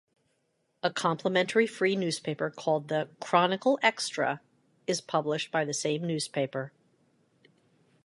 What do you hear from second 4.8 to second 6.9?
is published by the same newspaper.